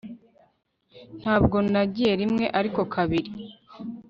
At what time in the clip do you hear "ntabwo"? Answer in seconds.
1.19-1.57